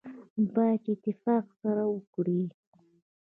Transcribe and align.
باید 0.55 0.79
چې 0.83 0.91
اتفاق 0.95 1.45
سره 1.61 1.83
وکړي. 1.93 2.41